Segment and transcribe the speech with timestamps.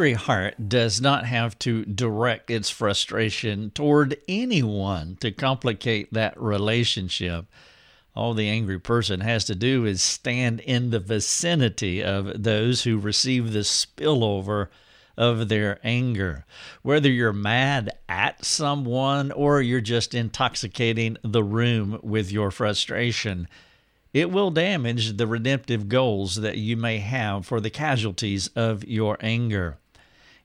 [0.00, 7.44] angry heart does not have to direct its frustration toward anyone to complicate that relationship.
[8.16, 12.96] All the angry person has to do is stand in the vicinity of those who
[12.96, 14.68] receive the spillover
[15.18, 16.46] of their anger.
[16.80, 23.48] Whether you're mad at someone or you're just intoxicating the room with your frustration,
[24.14, 29.18] it will damage the redemptive goals that you may have for the casualties of your
[29.20, 29.76] anger.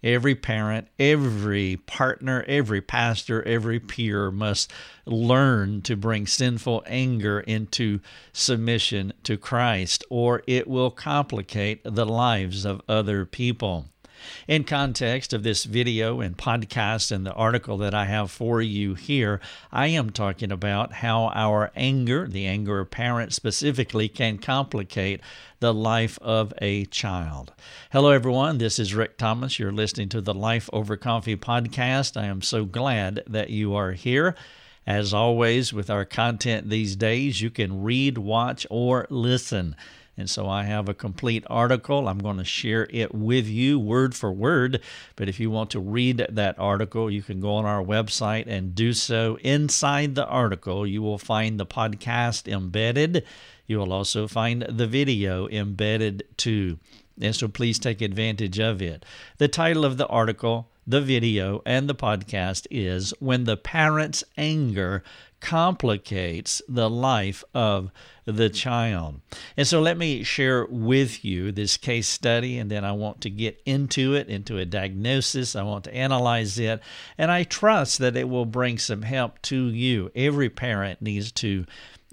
[0.05, 4.71] Every parent, every partner, every pastor, every peer must
[5.07, 7.99] learn to bring sinful anger into
[8.31, 13.87] submission to Christ, or it will complicate the lives of other people.
[14.47, 18.93] In context of this video and podcast and the article that I have for you
[18.93, 25.21] here, I am talking about how our anger, the anger of parents specifically, can complicate
[25.59, 27.53] the life of a child.
[27.91, 28.57] Hello, everyone.
[28.57, 29.57] This is Rick Thomas.
[29.57, 32.15] You're listening to the Life Over Coffee podcast.
[32.19, 34.35] I am so glad that you are here.
[34.87, 39.75] As always, with our content these days, you can read, watch, or listen.
[40.17, 42.07] And so I have a complete article.
[42.07, 44.81] I'm going to share it with you word for word.
[45.15, 48.73] But if you want to read that article, you can go on our website and
[48.73, 49.37] do so.
[49.41, 53.25] Inside the article, you will find the podcast embedded.
[53.67, 56.79] You will also find the video embedded too.
[57.19, 59.05] And so please take advantage of it.
[59.37, 65.03] The title of the article, the video, and the podcast is When the Parent's Anger
[65.39, 67.91] complicates the life of
[68.25, 69.21] the child.
[69.55, 73.29] And so let me share with you this case study, and then I want to
[73.29, 75.55] get into it, into a diagnosis.
[75.55, 76.81] I want to analyze it,
[77.17, 80.11] and I trust that it will bring some help to you.
[80.15, 81.65] Every parent needs to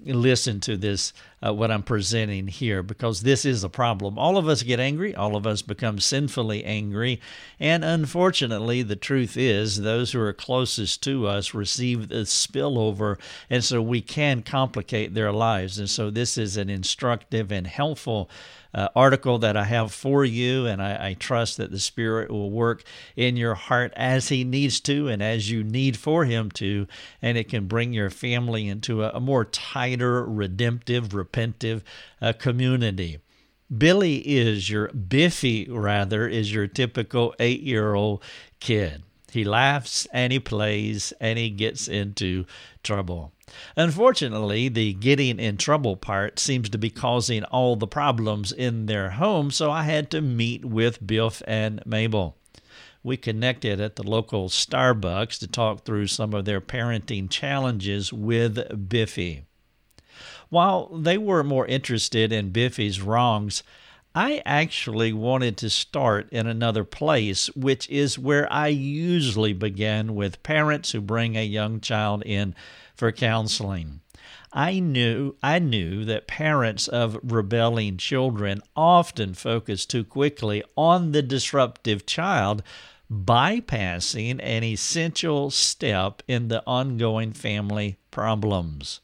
[0.05, 1.13] listen to this,
[1.45, 4.17] uh, what I'm presenting here, because this is a problem.
[4.17, 7.21] All of us get angry, all of us become sinfully angry,
[7.59, 13.19] and unfortunately, the truth is, those who are closest to us receive the spillover,
[13.49, 15.79] and so we can complicate their lives.
[15.79, 18.29] And so, this is an instructive and helpful
[18.73, 22.49] uh, article that I have for you, and I, I, trust that the Spirit will
[22.49, 22.83] work
[23.15, 26.87] in your heart as He needs to and as you need for Him to,
[27.21, 31.81] and it can bring your family into a, a more tighter, redemptive, repentive
[32.21, 33.19] uh, community.
[33.75, 38.23] Billy is your, Biffy rather, is your typical eight year old
[38.59, 39.03] kid.
[39.31, 42.45] He laughs and he plays and he gets into
[42.83, 43.31] trouble.
[43.75, 49.11] Unfortunately, the getting in trouble part seems to be causing all the problems in their
[49.11, 52.37] home, so I had to meet with Biff and Mabel.
[53.03, 58.89] We connected at the local Starbucks to talk through some of their parenting challenges with
[58.89, 59.43] Biffy.
[60.49, 63.63] While they were more interested in Biffy's wrongs,
[64.15, 70.43] I actually wanted to start in another place, which is where I usually begin with
[70.43, 72.53] parents who bring a young child in
[73.03, 73.99] for counseling.
[74.53, 81.21] I knew I knew that parents of rebelling children often focus too quickly on the
[81.21, 82.63] disruptive child,
[83.11, 89.01] bypassing an essential step in the ongoing family problems.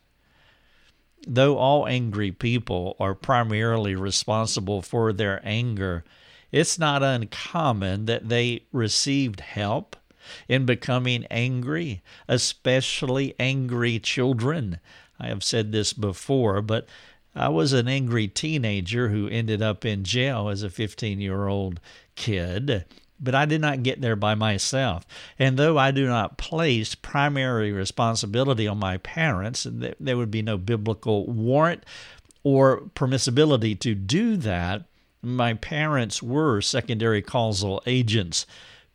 [1.27, 6.05] Though all angry people are primarily responsible for their anger,
[6.53, 9.97] it's not uncommon that they received help
[10.47, 14.79] in becoming angry, especially angry children.
[15.19, 16.87] I have said this before, but
[17.35, 21.79] I was an angry teenager who ended up in jail as a 15 year old
[22.15, 22.85] kid
[23.19, 25.05] but I did not get there by myself.
[25.37, 30.57] And though I do not place primary responsibility on my parents, there would be no
[30.57, 31.83] biblical warrant
[32.43, 34.85] or permissibility to do that.
[35.21, 38.45] My parents were secondary causal agents.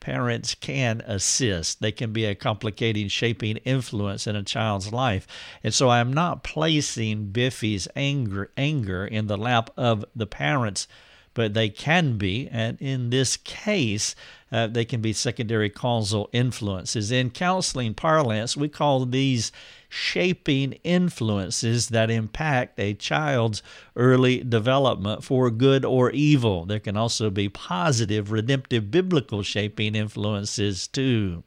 [0.04, 1.80] Parents can assist.
[1.80, 5.26] They can be a complicating, shaping influence in a child's life.
[5.62, 10.86] And so I am not placing Biffy's anger, anger in the lap of the parents
[11.34, 14.14] but they can be, and in this case,
[14.52, 17.10] uh, they can be secondary causal influences.
[17.10, 19.50] In counseling parlance, we call these
[19.94, 23.62] shaping influences that impact a child's
[23.94, 26.64] early development for good or evil.
[26.66, 31.44] There can also be positive, redemptive, biblical shaping influences too.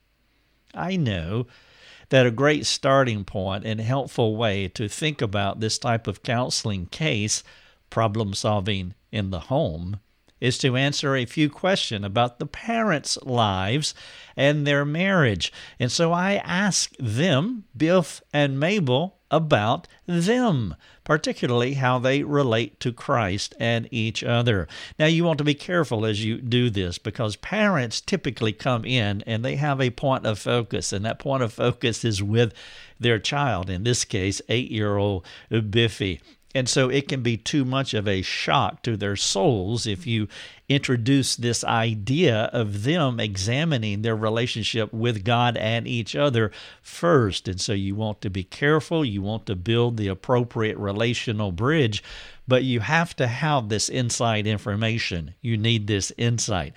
[0.73, 1.47] I know
[2.07, 6.85] that a great starting point and helpful way to think about this type of counseling
[6.85, 7.43] case,
[7.89, 9.99] problem solving in the home
[10.39, 13.93] is to answer a few questions about the parents' lives
[14.35, 15.51] and their marriage.
[15.79, 22.93] And so I asked them, Biff and Mabel, about them, particularly how they relate to
[22.93, 24.67] Christ and each other.
[24.97, 29.23] Now, you want to be careful as you do this because parents typically come in
[29.27, 32.53] and they have a point of focus, and that point of focus is with
[32.99, 36.21] their child, in this case, eight year old Biffy.
[36.57, 40.27] And so it can be too much of a shock to their souls if you
[40.67, 46.51] introduce this idea of them examining their relationship with God and each other
[46.81, 47.47] first.
[47.47, 52.03] And so you want to be careful, you want to build the appropriate relational bridge,
[52.47, 55.35] but you have to have this inside information.
[55.41, 56.73] You need this insight.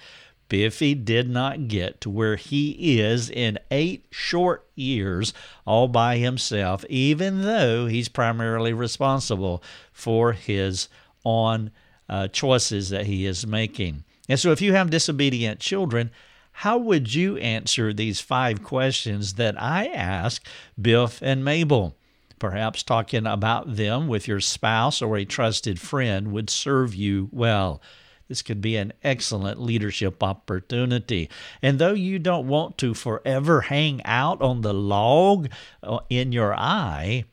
[0.51, 5.33] Biffy did not get to where he is in eight short years
[5.65, 9.63] all by himself, even though he's primarily responsible
[9.93, 10.89] for his
[11.25, 11.71] own
[12.09, 14.05] uh, choices that he is making.
[14.29, 16.11] And so, if you have disobedient children,
[16.53, 20.45] how would you answer these five questions that I ask
[20.81, 21.97] Biff and Mabel?
[22.41, 27.81] Perhaps talking about them with your spouse or a trusted friend would serve you well.
[28.31, 31.29] This could be an excellent leadership opportunity.
[31.61, 35.49] And though you don't want to forever hang out on the log
[35.83, 37.25] uh, in your eye,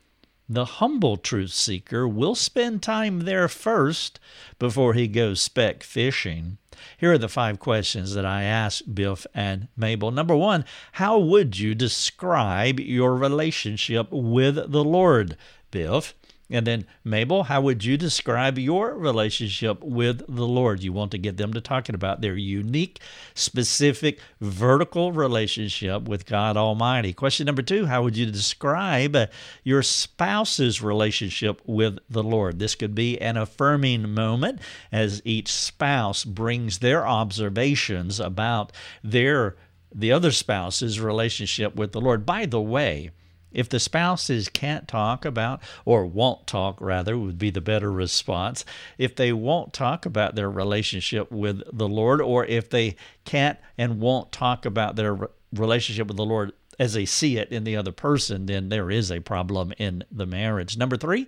[0.50, 4.20] the humble truth seeker will spend time there first
[4.58, 6.58] before he goes speck fishing.
[6.98, 10.10] Here are the five questions that I asked Biff and Mabel.
[10.10, 15.38] Number one, how would you describe your relationship with the Lord,
[15.70, 16.16] Biff?
[16.50, 20.82] And then, Mabel, how would you describe your relationship with the Lord?
[20.82, 23.02] You want to get them to talking about their unique,
[23.34, 27.12] specific, vertical relationship with God Almighty.
[27.12, 29.18] Question number two How would you describe
[29.64, 32.60] your spouse's relationship with the Lord?
[32.60, 34.60] This could be an affirming moment
[34.90, 38.72] as each spouse brings their observations about
[39.04, 39.58] their
[39.94, 42.26] the other spouse's relationship with the Lord.
[42.26, 43.12] By the way,
[43.57, 48.63] if the spouses can't talk about, or won't talk rather, would be the better response.
[48.98, 52.95] If they won't talk about their relationship with the Lord, or if they
[53.25, 55.18] can't and won't talk about their
[55.51, 59.12] relationship with the Lord as they see it in the other person, then there is
[59.12, 60.77] a problem in the marriage.
[60.77, 61.27] Number three,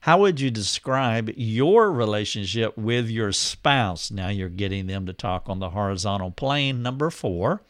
[0.00, 4.10] how would you describe your relationship with your spouse?
[4.10, 6.82] Now you're getting them to talk on the horizontal plane.
[6.82, 7.62] Number four,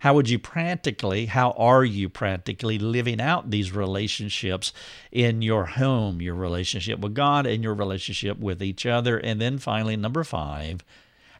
[0.00, 4.72] how would you practically, how are you practically living out these relationships
[5.12, 9.18] in your home, your relationship with God and your relationship with each other?
[9.18, 10.82] And then finally, number five,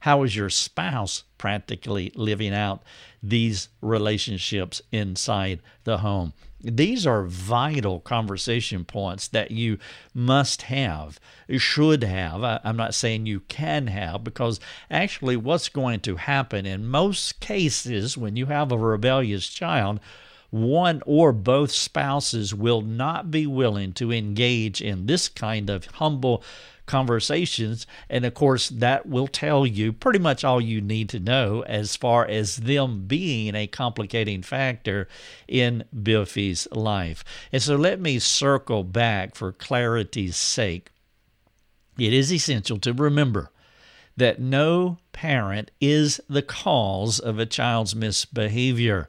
[0.01, 2.83] how is your spouse practically living out
[3.23, 6.35] these relationships inside the home?
[6.63, 9.79] These are vital conversation points that you
[10.13, 11.19] must have,
[11.57, 12.45] should have.
[12.65, 14.61] I'm not saying you can have, because
[14.91, 20.01] actually, what's going to happen in most cases when you have a rebellious child,
[20.51, 26.43] one or both spouses will not be willing to engage in this kind of humble
[26.91, 27.87] conversations.
[28.09, 31.95] And of course, that will tell you pretty much all you need to know as
[31.95, 35.07] far as them being a complicating factor
[35.47, 37.25] in Biffy's life.
[37.53, 40.91] And so let me circle back for clarity's sake.
[41.97, 43.51] It is essential to remember
[44.17, 49.09] that no parent is the cause of a child's misbehavior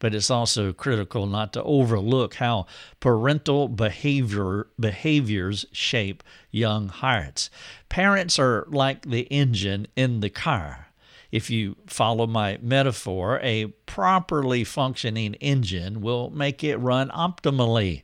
[0.00, 2.66] but it's also critical not to overlook how
[2.98, 7.48] parental behavior behaviors shape young hearts.
[7.88, 10.88] Parents are like the engine in the car.
[11.30, 18.02] If you follow my metaphor, a properly functioning engine will make it run optimally.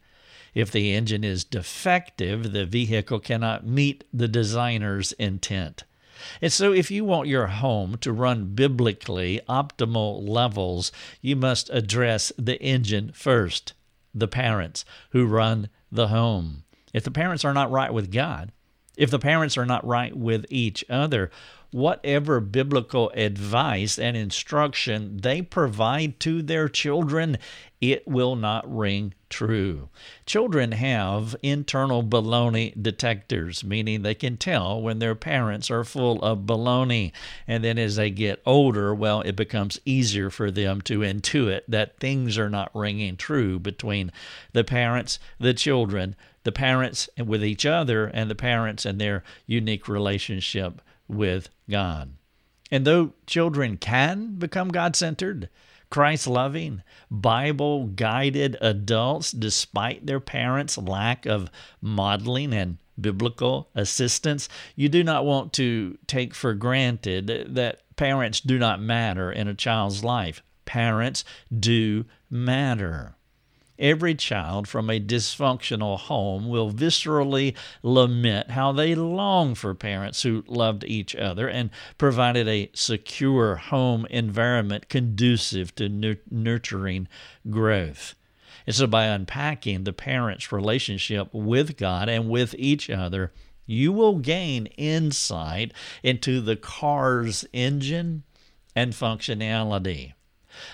[0.55, 5.85] If the engine is defective, the vehicle cannot meet the designer's intent.
[6.41, 12.33] And so, if you want your home to run biblically optimal levels, you must address
[12.39, 13.75] the engine first
[14.15, 16.65] the parents who run the home.
[16.95, 18.51] If the parents are not right with God,
[18.97, 21.31] if the parents are not right with each other,
[21.71, 27.37] whatever biblical advice and instruction they provide to their children,
[27.81, 29.89] it will not ring true.
[30.25, 36.41] Children have internal baloney detectors, meaning they can tell when their parents are full of
[36.41, 37.13] baloney.
[37.47, 41.99] And then as they get older, well, it becomes easier for them to intuit that
[41.99, 44.13] things are not ringing true between
[44.53, 49.89] the parents, the children, the parents with each other, and the parents and their unique
[49.89, 52.15] relationship with God.
[52.71, 55.49] And though children can become God centered,
[55.89, 64.89] Christ loving, Bible guided adults, despite their parents' lack of modeling and biblical assistance, you
[64.89, 70.03] do not want to take for granted that parents do not matter in a child's
[70.03, 70.43] life.
[70.65, 71.25] Parents
[71.57, 73.16] do matter.
[73.78, 80.45] Every child from a dysfunctional home will viscerally lament how they long for parents who
[80.47, 87.09] loved each other and provided a secure home environment conducive to nurturing
[87.50, 88.14] growth.
[88.66, 93.33] And so, by unpacking the parents' relationship with God and with each other,
[93.66, 98.25] you will gain insight into the car's engine
[98.75, 100.12] and functionality.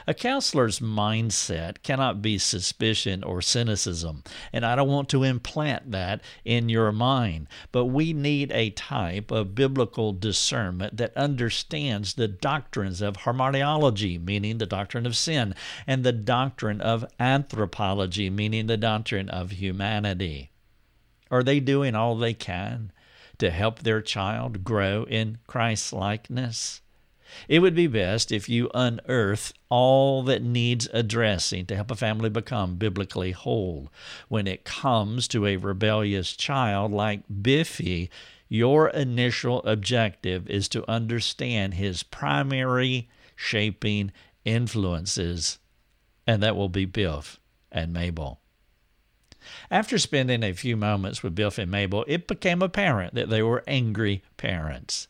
[0.07, 4.23] A counselor's mindset cannot be suspicion or cynicism,
[4.53, 7.47] and I don't want to implant that in your mind.
[7.71, 14.59] But we need a type of biblical discernment that understands the doctrines of hamartiology, meaning
[14.59, 15.55] the doctrine of sin,
[15.87, 20.51] and the doctrine of anthropology, meaning the doctrine of humanity.
[21.31, 22.93] Are they doing all they can
[23.39, 26.82] to help their child grow in Christ likeness?
[27.49, 32.31] It would be best if you unearth all that needs addressing to help a family
[32.31, 33.91] become biblically whole.
[34.29, 38.11] When it comes to a rebellious child like Biffy,
[38.49, 44.13] your initial objective is to understand his primary shaping
[44.45, 45.59] influences,
[46.27, 48.41] and that will be Biff and Mabel.
[49.71, 53.65] After spending a few moments with Biff and Mabel, it became apparent that they were
[53.67, 55.09] angry parents.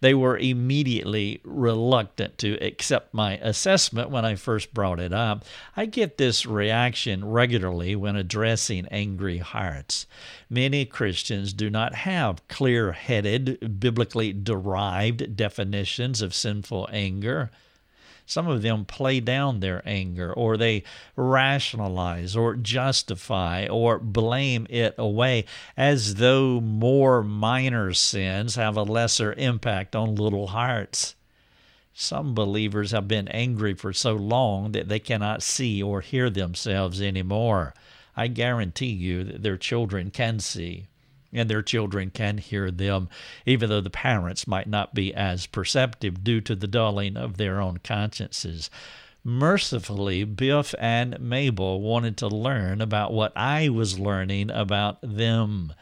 [0.00, 5.44] They were immediately reluctant to accept my assessment when I first brought it up.
[5.76, 10.06] I get this reaction regularly when addressing angry hearts.
[10.50, 17.50] Many Christians do not have clear headed, biblically derived definitions of sinful anger.
[18.28, 20.82] Some of them play down their anger, or they
[21.16, 25.46] rationalize, or justify, or blame it away
[25.78, 31.14] as though more minor sins have a lesser impact on little hearts.
[31.94, 37.00] Some believers have been angry for so long that they cannot see or hear themselves
[37.00, 37.72] anymore.
[38.14, 40.88] I guarantee you that their children can see
[41.32, 43.08] and their children can hear them,
[43.44, 47.60] even though the parents might not be as perceptive due to the dulling of their
[47.60, 48.70] own consciences.
[49.24, 55.74] Mercifully, Biff and Mabel wanted to learn about what I was learning about them.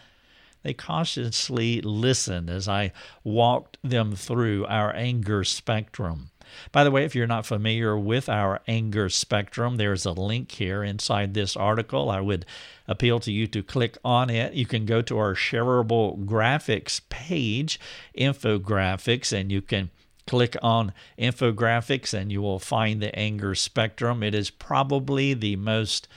[0.62, 6.30] They cautiously listened as I walked them through our anger spectrum.
[6.72, 10.82] By the way, if you're not familiar with our anger spectrum, there's a link here
[10.82, 12.10] inside this article.
[12.10, 12.46] I would
[12.88, 14.54] appeal to you to click on it.
[14.54, 17.80] You can go to our shareable graphics page,
[18.16, 19.90] infographics, and you can
[20.26, 24.22] click on infographics and you will find the anger spectrum.
[24.22, 26.08] It is probably the most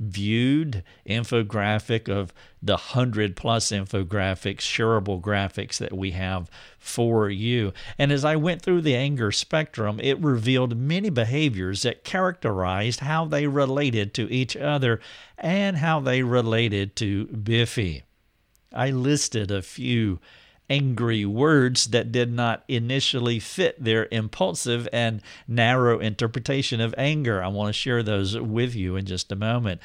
[0.00, 2.32] viewed infographic of
[2.62, 7.72] the hundred plus infographics, shareable graphics that we have for you.
[7.98, 13.24] And as I went through the anger spectrum, it revealed many behaviors that characterized how
[13.24, 15.00] they related to each other
[15.38, 18.02] and how they related to Biffy.
[18.72, 20.20] I listed a few
[20.70, 27.42] angry words that did not initially fit their impulsive and narrow interpretation of anger.
[27.42, 29.80] I want to share those with you in just a moment.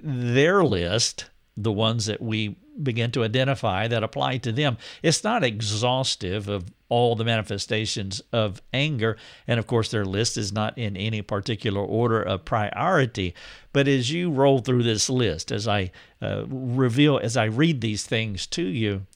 [0.00, 5.44] Their list, the ones that we begin to identify that apply to them, it's not
[5.44, 9.16] exhaustive of all the manifestations of anger.
[9.46, 13.34] And of course, their list is not in any particular order of priority.
[13.72, 15.90] But as you roll through this list, as I
[16.22, 19.06] uh, reveal, as I read these things to you,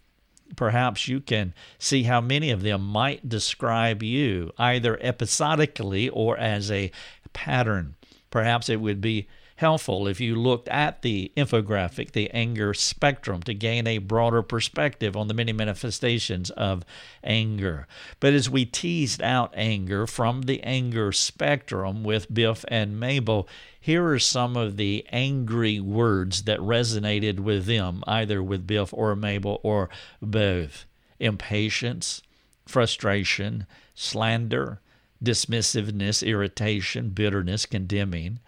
[0.56, 6.70] perhaps you can see how many of them might describe you, either episodically or as
[6.70, 6.90] a
[7.32, 7.94] pattern.
[8.30, 9.28] Perhaps it would be
[9.60, 15.14] helpful if you looked at the infographic, the anger spectrum, to gain a broader perspective
[15.14, 16.82] on the many manifestations of
[17.22, 17.86] anger.
[18.20, 23.46] But as we teased out anger from the anger spectrum with Biff and Mabel,
[23.82, 29.16] here are some of the angry words that resonated with them, either with Biff or
[29.16, 29.88] Mabel or
[30.20, 30.84] both.
[31.18, 32.20] Impatience,
[32.66, 34.80] frustration, slander,
[35.24, 38.40] dismissiveness, irritation, bitterness, condemning.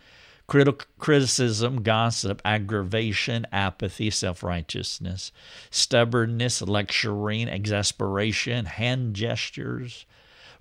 [0.98, 5.32] Criticism, gossip, aggravation, apathy, self righteousness,
[5.70, 10.04] stubbornness, lecturing, exasperation, hand gestures,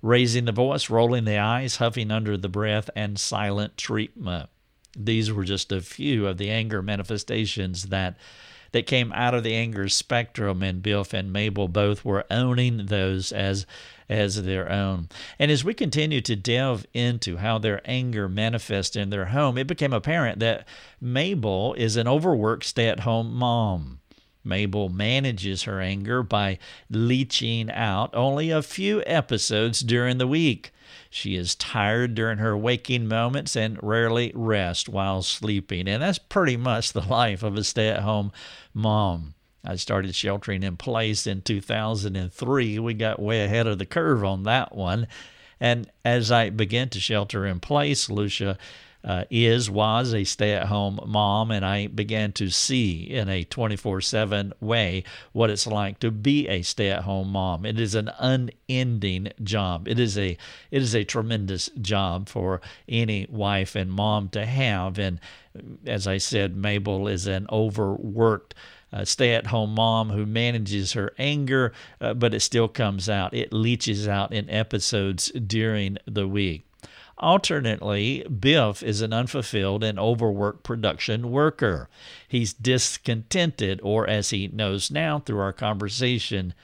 [0.00, 4.48] raising the voice, rolling the eyes, huffing under the breath, and silent treatment.
[4.96, 8.16] These were just a few of the anger manifestations that
[8.72, 13.30] that came out of the anger spectrum, and Biff and Mabel both were owning those
[13.30, 13.66] as
[14.08, 15.08] as their own.
[15.38, 19.66] And as we continue to delve into how their anger manifests in their home, it
[19.66, 20.66] became apparent that
[21.00, 24.00] Mabel is an overworked stay at home mom.
[24.44, 26.58] Mabel manages her anger by
[26.90, 30.72] leeching out only a few episodes during the week.
[31.14, 35.86] She is tired during her waking moments and rarely rests while sleeping.
[35.86, 38.32] And that's pretty much the life of a stay at home
[38.72, 39.34] mom.
[39.62, 42.78] I started sheltering in place in 2003.
[42.78, 45.06] We got way ahead of the curve on that one.
[45.60, 48.56] And as I began to shelter in place, Lucia
[49.04, 53.44] uh, is, was a stay at home mom, and I began to see in a
[53.44, 57.66] 24 7 way what it's like to be a stay at home mom.
[57.66, 59.88] It is an unending job.
[59.88, 60.36] It is a
[60.70, 64.98] it is a tremendous job for any wife and mom to have.
[64.98, 65.20] And
[65.86, 68.54] as I said, Mabel is an overworked
[68.92, 73.32] uh, stay at home mom who manages her anger, uh, but it still comes out.
[73.32, 76.66] It leaches out in episodes during the week.
[77.18, 81.88] Alternately, Biff is an unfulfilled and overworked production worker.
[82.26, 86.54] He's discontented, or as he knows now through our conversation,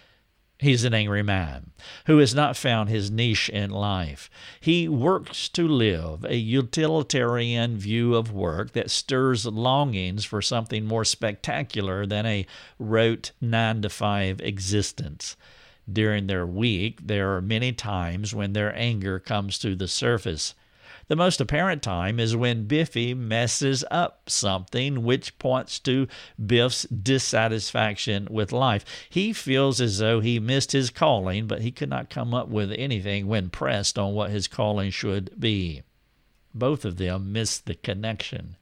[0.60, 1.70] He's an angry man
[2.06, 4.28] who has not found his niche in life.
[4.58, 11.04] He works to live a utilitarian view of work that stirs longings for something more
[11.04, 12.44] spectacular than a
[12.76, 15.36] rote nine to five existence
[15.90, 20.54] during their week, there are many times when their anger comes to the surface.
[21.08, 26.06] The most apparent time is when Biffy messes up something, which points to
[26.44, 28.84] Biff's dissatisfaction with life.
[29.08, 32.72] He feels as though he missed his calling, but he could not come up with
[32.72, 35.82] anything when pressed on what his calling should be.
[36.54, 38.56] Both of them miss the connection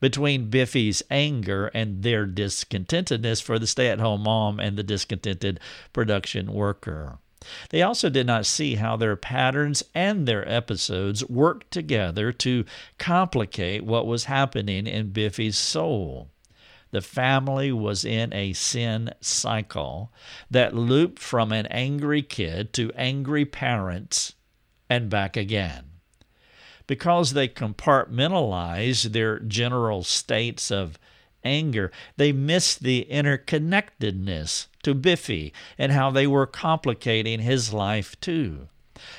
[0.00, 5.60] between Biffy's anger and their discontentedness for the stay at home mom and the discontented
[5.92, 7.18] production worker.
[7.70, 12.64] They also did not see how their patterns and their episodes worked together to
[12.98, 16.30] complicate what was happening in Biffy's soul.
[16.90, 20.12] The family was in a sin cycle
[20.50, 24.34] that looped from an angry kid to angry parents
[24.88, 25.93] and back again
[26.86, 30.98] because they compartmentalize their general states of
[31.44, 38.68] anger, they miss the interconnectedness to Biffy and how they were complicating his life too.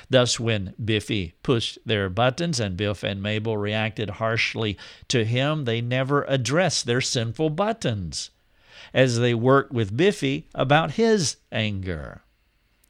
[0.08, 5.80] Thus, when Biffy pushed their buttons and Biff and Mabel reacted harshly to him, they
[5.80, 8.30] never addressed their sinful buttons
[8.94, 12.22] as they worked with Biffy about his anger.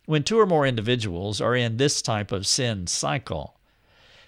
[0.05, 3.56] When two or more individuals are in this type of sin cycle,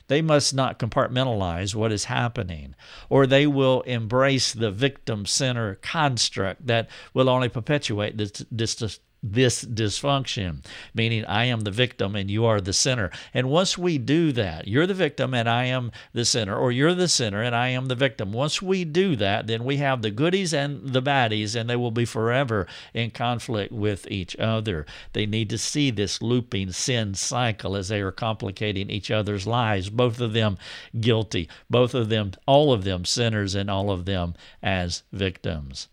[0.08, 2.74] they must not compartmentalize what is happening,
[3.08, 9.64] or they will embrace the victim center construct that will only perpetuate this, this, this
[9.64, 13.10] dysfunction, meaning I am the victim and you are the sinner.
[13.34, 16.94] And once we do that, you're the victim and I am the sinner, or you're
[16.94, 18.32] the sinner and I am the victim.
[18.32, 21.90] Once we do that, then we have the goodies and the baddies, and they will
[21.90, 24.86] be forever in conflict with each other.
[25.12, 29.90] They need to see this looping sin cycle as they are complicating each other's lives,
[29.90, 30.58] both of them
[31.00, 35.88] guilty, both of them, all of them sinners, and all of them as victims.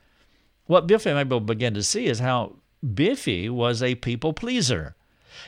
[0.68, 2.56] What Bill Mabel began to see is how
[2.94, 4.96] Biffy was a people pleaser.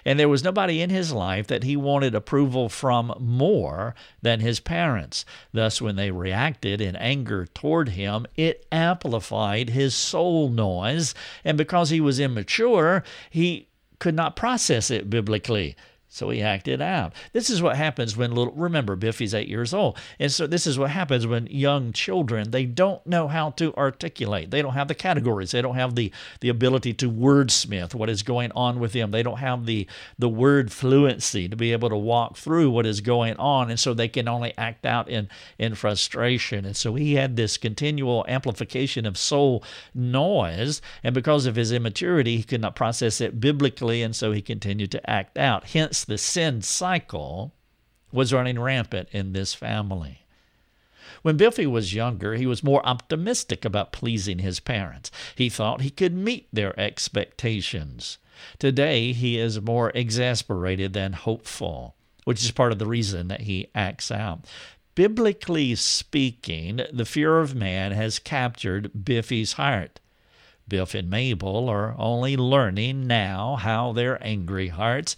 [0.06, 4.60] And there was nobody in his life that he wanted approval from more than his
[4.60, 5.26] parents.
[5.54, 11.16] Thus, when they reacted in anger toward him, it amplified his soul noise.
[11.44, 13.68] And because he was immature, he
[14.00, 15.76] could not process it biblically.
[16.18, 17.14] So he acted out.
[17.32, 20.00] This is what happens when little, remember, Biffy's eight years old.
[20.20, 24.50] And so this is what happens when young children, they don't know how to articulate.
[24.50, 25.52] They don't have the categories.
[25.52, 29.12] They don't have the, the ability to wordsmith what is going on with them.
[29.12, 29.86] They don't have the,
[30.18, 33.70] the word fluency to be able to walk through what is going on.
[33.70, 36.66] And so they can only act out in, in frustration.
[36.66, 40.82] And so he had this continual amplification of soul noise.
[41.04, 44.02] And because of his immaturity, he could not process it biblically.
[44.02, 45.66] And so he continued to act out.
[45.66, 47.54] Hence, the sin cycle
[48.12, 50.22] was running rampant in this family.
[51.22, 55.12] When Biffy was younger, he was more optimistic about pleasing his parents.
[55.36, 58.18] He thought he could meet their expectations.
[58.60, 63.68] Today, he is more exasperated than hopeful, which is part of the reason that he
[63.74, 64.46] acts out.
[64.96, 70.00] Biblically speaking, the fear of man has captured Biffy's heart.
[70.68, 75.16] Biff and Mabel are only learning now how their angry hearts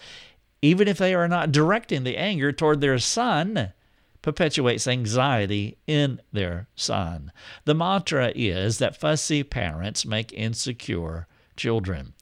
[0.62, 3.74] even if they are not directing the anger toward their son,
[4.22, 7.32] perpetuates anxiety in their son.
[7.66, 12.14] The mantra is that fussy parents make insecure children.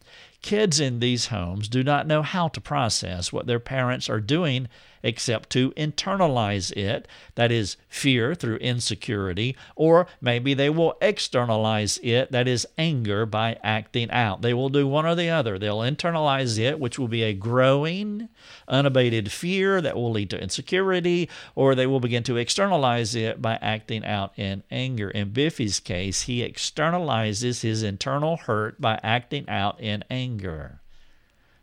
[0.41, 4.67] Kids in these homes do not know how to process what their parents are doing
[5.03, 12.31] except to internalize it, that is, fear through insecurity, or maybe they will externalize it,
[12.31, 14.41] that is, anger, by acting out.
[14.41, 15.57] They will do one or the other.
[15.57, 18.29] They'll internalize it, which will be a growing,
[18.67, 23.55] unabated fear that will lead to insecurity, or they will begin to externalize it by
[23.61, 25.09] acting out in anger.
[25.09, 30.81] In Biffy's case, he externalizes his internal hurt by acting out in anger.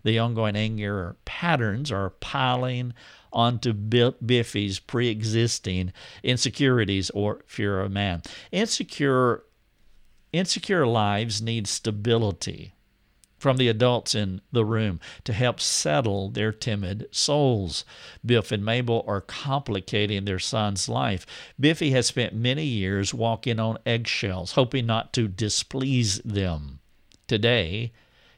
[0.04, 2.94] The ongoing anger patterns are piling
[3.32, 8.22] onto Biffy's pre existing insecurities or fear of man.
[8.52, 9.42] Insecure,
[10.32, 12.74] insecure lives need stability
[13.38, 17.84] from the adults in the room to help settle their timid souls.
[18.24, 21.26] Biff and Mabel are complicating their son's life.
[21.60, 26.78] Biffy has spent many years walking on eggshells, hoping not to displease them.
[27.26, 27.92] Today,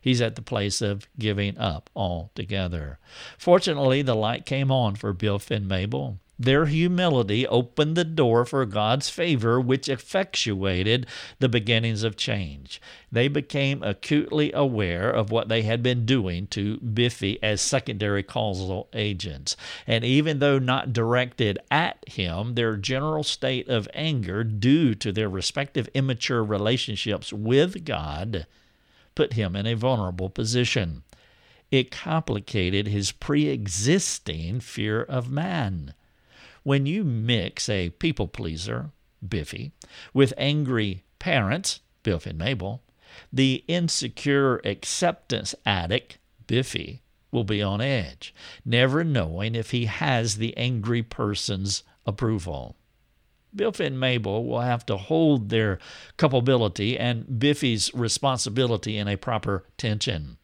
[0.07, 2.97] he's at the place of giving up altogether.
[3.37, 6.19] Fortunately, the light came on for Biff and Mabel.
[6.39, 11.09] Their humility opened the door for God's favor, which effectuated
[11.41, 12.81] the beginnings of change.
[13.11, 18.89] They became acutely aware of what they had been doing to Biffy as secondary causal
[18.93, 19.57] agents.
[19.89, 25.29] And even though not directed at him, their general state of anger, due to their
[25.29, 28.47] respective immature relationships with God,
[29.17, 31.03] put him in a vulnerable position.
[31.73, 35.95] It complicated his pre existing fear of man.
[36.63, 38.93] When you mix a people pleaser,
[39.27, 39.73] Biffy,
[40.15, 42.83] with angry parents, Biff and Mabel,
[43.33, 47.03] the insecure acceptance addict, Biffy,
[47.33, 52.77] will be on edge, never knowing if he has the angry person's approval.
[53.57, 55.79] Biff and Mabel will have to hold their
[56.17, 60.37] culpability and Biffy's responsibility in a proper tension.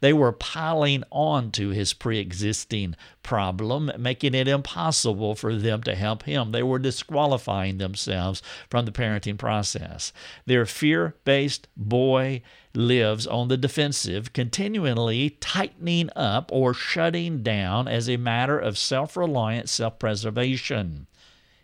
[0.00, 5.94] They were piling on to his pre existing problem, making it impossible for them to
[5.94, 6.52] help him.
[6.52, 10.14] They were disqualifying themselves from the parenting process.
[10.46, 12.42] Their fear based boy
[12.74, 19.14] lives on the defensive, continually tightening up or shutting down as a matter of self
[19.16, 21.06] reliant self preservation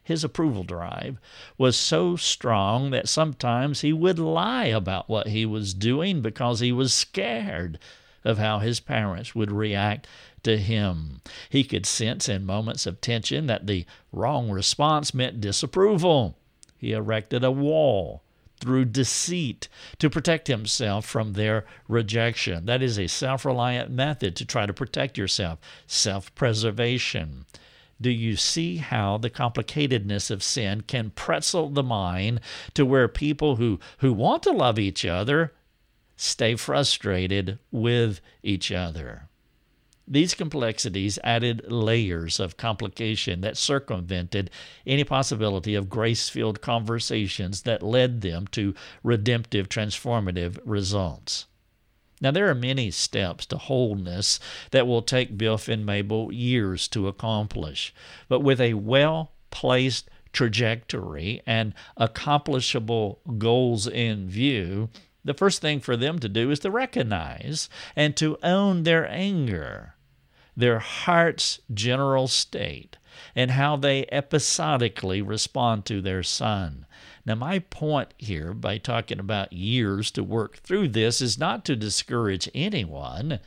[0.02, 1.18] his approval drive
[1.56, 6.72] was so strong that sometimes he would lie about what he was doing because he
[6.72, 7.78] was scared
[8.24, 10.06] of how his parents would react
[10.42, 11.20] to him.
[11.48, 16.36] He could sense in moments of tension that the wrong response meant disapproval.
[16.76, 18.22] He erected a wall
[18.58, 22.66] through deceit to protect himself from their rejection.
[22.66, 27.44] That is a self reliant method to try to protect yourself, self preservation
[28.02, 32.40] do you see how the complicatedness of sin can pretzel the mind
[32.74, 35.52] to where people who, who want to love each other
[36.16, 39.28] stay frustrated with each other?
[40.06, 44.50] These complexities added layers of complication that circumvented
[44.86, 51.46] any possibility of grace filled conversations that led them to redemptive, transformative results.
[52.22, 54.38] Now, there are many steps to wholeness
[54.70, 57.92] that will take Biff and Mabel years to accomplish,
[58.28, 64.88] but with a well placed trajectory and accomplishable goals in view,
[65.24, 69.96] the first thing for them to do is to recognize and to own their anger,
[70.56, 72.98] their heart's general state,
[73.34, 76.86] and how they episodically respond to their son.
[77.24, 81.76] Now, my point here by talking about years to work through this is not to
[81.76, 83.38] discourage anyone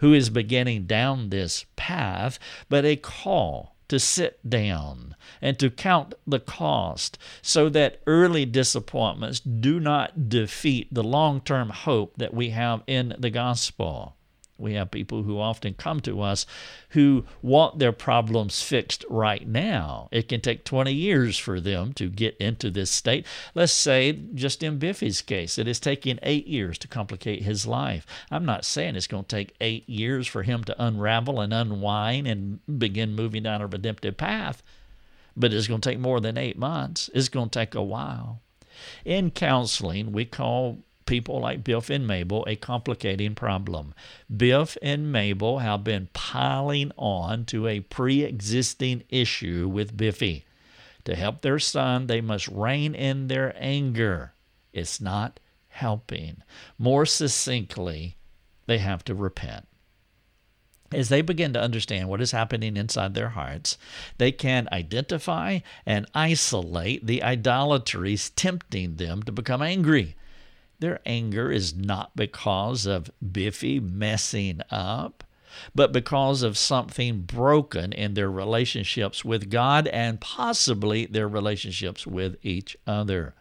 [0.00, 2.38] who is beginning down this path,
[2.68, 9.40] but a call to sit down and to count the cost so that early disappointments
[9.40, 14.16] do not defeat the long term hope that we have in the gospel.
[14.60, 16.46] We have people who often come to us
[16.90, 20.08] who want their problems fixed right now.
[20.10, 23.26] It can take 20 years for them to get into this state.
[23.54, 28.06] Let's say, just in Biffy's case, it has taken eight years to complicate his life.
[28.30, 32.26] I'm not saying it's going to take eight years for him to unravel and unwind
[32.26, 34.62] and begin moving down a redemptive path,
[35.36, 37.08] but it's going to take more than eight months.
[37.14, 38.40] It's going to take a while.
[39.04, 40.78] In counseling, we call
[41.10, 43.94] people like Biff and Mabel a complicating problem.
[44.34, 50.44] Biff and Mabel have been piling on to a pre existing issue with Biffy.
[51.06, 54.34] To help their son, they must rein in their anger.
[54.72, 56.44] It's not helping.
[56.78, 58.16] More succinctly,
[58.66, 59.66] they have to repent.
[60.92, 63.78] As they begin to understand what is happening inside their hearts,
[64.18, 70.14] they can identify and isolate the idolatries tempting them to become angry.
[70.80, 75.24] Their anger is not because of Biffy messing up,
[75.74, 82.36] but because of something broken in their relationships with God and possibly their relationships with
[82.42, 83.34] each other.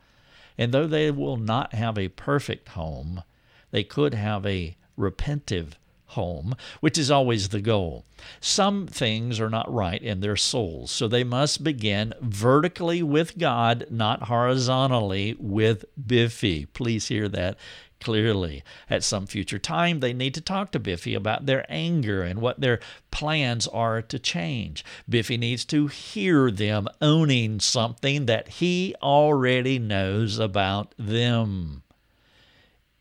[0.57, 3.23] And though they will not have a perfect home,
[3.71, 5.73] they could have a repentive
[6.09, 8.05] home, which is always the goal.
[8.41, 13.85] Some things are not right in their souls, so they must begin vertically with God,
[13.89, 16.65] not horizontally with Biffy.
[16.65, 17.57] Please hear that
[17.99, 18.63] clearly.
[18.89, 22.61] At some future time, they need to talk to Biffy about their anger and what
[22.61, 22.79] their
[23.11, 24.85] plans are to change.
[25.07, 31.83] Biffy needs to hear them owning something that he already knows about them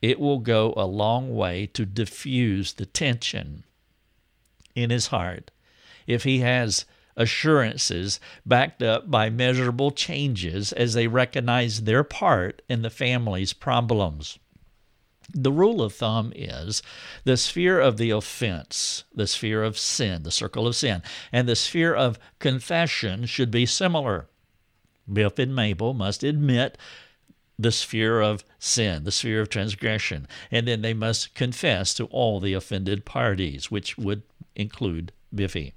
[0.01, 3.65] it will go a long way to diffuse the tension
[4.75, 5.51] in his heart
[6.07, 6.85] if he has
[7.17, 14.39] assurances backed up by measurable changes as they recognize their part in the family's problems.
[15.35, 16.83] The rule of thumb is
[17.25, 21.57] the sphere of the offense, the sphere of sin, the circle of sin, and the
[21.57, 24.29] sphere of confession should be similar.
[25.13, 26.79] Biff and Mabel must admit
[27.59, 32.39] the sphere of sin, the sphere of transgression, and then they must confess to all
[32.39, 34.23] the offended parties, which would
[34.55, 35.75] include Biffy.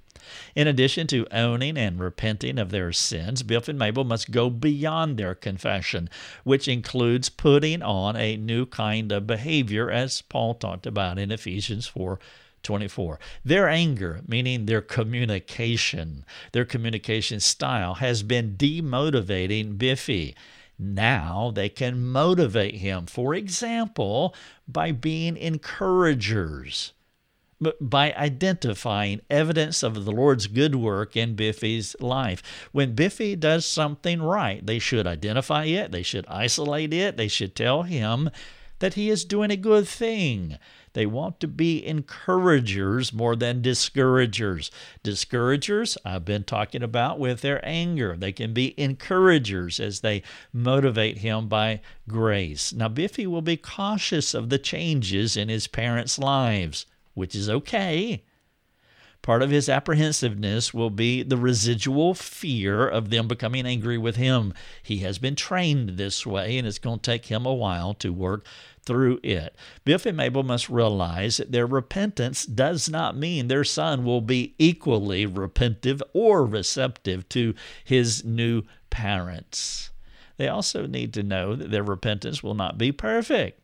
[0.54, 5.16] In addition to owning and repenting of their sins, Biff and Mabel must go beyond
[5.16, 6.08] their confession,
[6.44, 11.88] which includes putting on a new kind of behavior, as Paul talked about in Ephesians
[11.88, 12.20] 4
[12.62, 13.18] 24.
[13.44, 20.36] Their anger, meaning their communication, their communication style, has been demotivating Biffy.
[20.82, 24.34] Now they can motivate him, for example,
[24.66, 26.92] by being encouragers,
[27.80, 32.42] by identifying evidence of the Lord's good work in Biffy's life.
[32.72, 37.54] When Biffy does something right, they should identify it, they should isolate it, they should
[37.54, 38.30] tell him
[38.82, 40.58] that he is doing a good thing.
[40.92, 44.72] They want to be encouragers more than discouragers.
[45.04, 48.16] Discouragers, I've been talking about with their anger.
[48.18, 52.72] They can be encouragers as they motivate him by grace.
[52.72, 58.24] Now, Biffy will be cautious of the changes in his parents' lives, which is okay.
[59.22, 64.52] Part of his apprehensiveness will be the residual fear of them becoming angry with him.
[64.82, 68.12] He has been trained this way, and it's going to take him a while to
[68.12, 68.44] work
[68.84, 69.54] through it.
[69.84, 74.56] Biff and Mabel must realize that their repentance does not mean their son will be
[74.58, 77.54] equally repentive or receptive to
[77.84, 79.90] his new parents.
[80.36, 83.61] They also need to know that their repentance will not be perfect.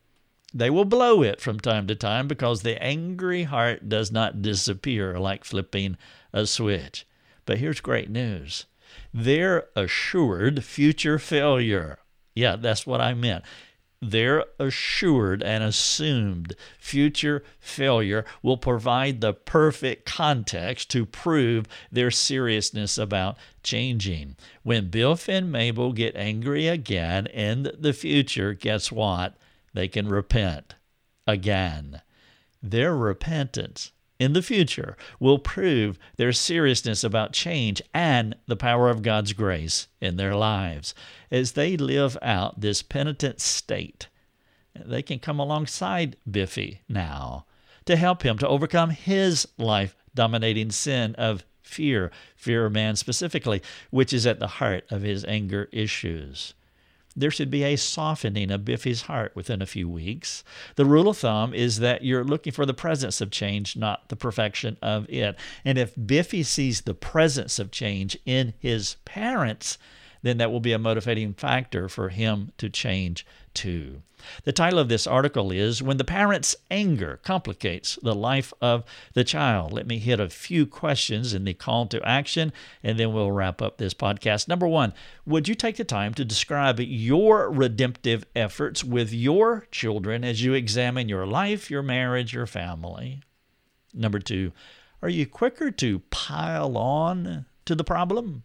[0.55, 5.19] They will blow it from time to time because the angry heart does not disappear
[5.19, 5.97] like flipping
[6.33, 7.07] a switch.
[7.45, 8.67] But here's great news
[9.13, 11.99] their assured future failure.
[12.35, 13.45] Yeah, that's what I meant
[14.01, 22.97] their assured and assumed future failure will provide the perfect context to prove their seriousness
[22.97, 24.37] about changing.
[24.63, 29.37] When Biff and Mabel get angry again in the future, guess what?
[29.75, 30.75] They can repent
[31.27, 32.03] again.
[32.63, 39.03] Their repentance in the future will prove their seriousness about change and the power of
[39.03, 40.95] God's grace in their lives.
[41.31, 44.09] As they live out this penitent state,
[44.75, 47.47] they can come alongside Biffy now
[47.85, 53.63] to help him to overcome his life dominating sin of fear, fear of man specifically,
[53.91, 56.55] which is at the heart of his anger issues
[57.21, 60.45] there should be a softening of Biffy's heart within a few weeks.
[60.77, 64.17] The rule of thumb is that you're looking for the presence of change, not the
[64.17, 65.37] perfection of it.
[65.65, 69.79] And if Biffy sees the presence of change in his parents,
[70.23, 74.03] then that will be a motivating factor for him to change too.
[74.45, 79.25] The title of this article is When the Parent's Anger Complicates the Life of the
[79.25, 79.73] Child.
[79.73, 82.53] Let me hit a few questions in the call to action,
[82.83, 84.49] and then we'll wrap up this podcast.
[84.49, 84.93] Number one,
[85.25, 90.55] would you take the time to describe your redemptive efforts with your children as you
[90.55, 93.23] examine your life, your marriage, your family?
[93.95, 94.53] Number two,
[95.01, 98.43] are you quicker to pile on to the problem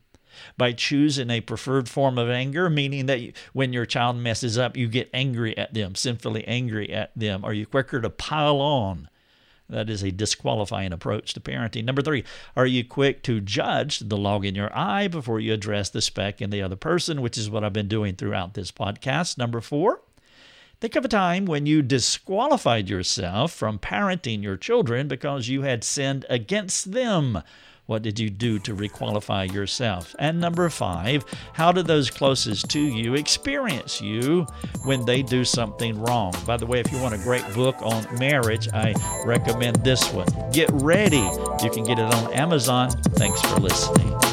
[0.58, 4.78] by choosing a preferred form of anger, meaning that you, when your child messes up,
[4.78, 7.44] you get angry at them, sinfully angry at them?
[7.44, 9.10] Are you quicker to pile on?
[9.70, 11.86] That is a disqualifying approach to parenting.
[11.86, 12.24] Number three,
[12.56, 16.42] are you quick to judge the log in your eye before you address the speck
[16.42, 19.38] in the other person, which is what I've been doing throughout this podcast?
[19.38, 20.02] Number four,
[20.80, 25.84] think of a time when you disqualified yourself from parenting your children because you had
[25.84, 27.42] sinned against them
[27.86, 30.16] What did you do to requalify yourself?
[30.18, 34.48] And number five, how do those closest to you experience you
[34.86, 36.34] when they do something wrong?
[36.46, 38.94] By the way, if you want a great book on marriage, I
[39.26, 40.28] recommend this one.
[40.52, 41.30] Get ready.
[41.62, 42.90] You can get it on Amazon.
[42.90, 44.33] Thanks for listening.